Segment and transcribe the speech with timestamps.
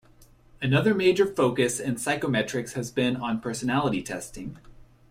[0.63, 4.57] Another major focus in psychometrics has been on personality testing.